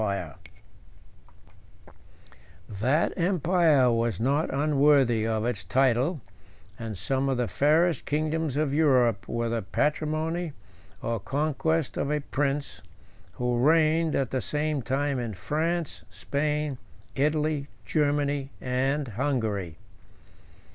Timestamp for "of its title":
5.27-6.13